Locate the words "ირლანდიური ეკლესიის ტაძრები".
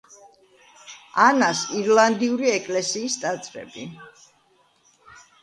1.81-3.87